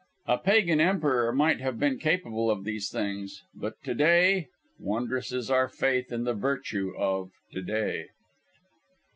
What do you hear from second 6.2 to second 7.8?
the virtue of "to